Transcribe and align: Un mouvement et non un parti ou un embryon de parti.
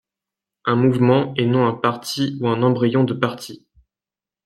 Un 0.65 0.75
mouvement 0.77 1.31
et 1.35 1.45
non 1.45 1.67
un 1.67 1.73
parti 1.75 2.35
ou 2.41 2.47
un 2.47 2.63
embryon 2.63 3.03
de 3.03 3.13
parti. 3.13 3.67